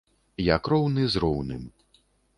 Як 0.55 0.69
роўны 0.73 1.03
з 1.17 1.23
роўным. 1.27 1.63